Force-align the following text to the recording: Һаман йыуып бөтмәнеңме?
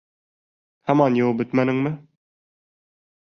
Һаман 0.91 1.19
йыуып 1.19 1.37
бөтмәнеңме? 1.43 1.91